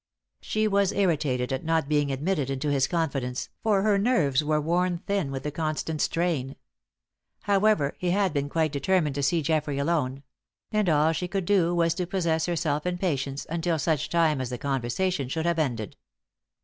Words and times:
She 0.41 0.67
was 0.67 0.91
irritated 0.91 1.53
at 1.53 1.63
not 1.63 1.87
being 1.87 2.11
admitted 2.11 2.49
into 2.49 2.69
his 2.71 2.87
confidence, 2.87 3.49
for 3.61 3.83
her 3.83 3.99
nerves 3.99 4.43
were 4.43 4.59
worn 4.59 4.97
thin 4.97 5.29
with 5.29 5.43
the 5.43 5.51
constant 5.51 6.01
strain. 6.01 6.55
However, 7.43 7.93
he 7.99 8.09
had 8.09 8.33
been 8.33 8.49
quite 8.49 8.71
determined 8.71 9.13
to 9.13 9.21
see 9.21 9.43
Geoffrey 9.43 9.77
alone; 9.77 10.23
and 10.71 10.89
all 10.89 11.13
she 11.13 11.27
could 11.27 11.45
do 11.45 11.75
was 11.75 11.93
to 11.93 12.07
possess 12.07 12.47
herself 12.47 12.87
in 12.87 12.97
patience 12.97 13.45
until 13.47 13.77
such 13.77 14.09
time 14.09 14.41
as 14.41 14.49
the 14.49 14.57
conversation 14.57 15.27
should 15.29 15.45
have 15.45 15.59
ended. 15.59 15.95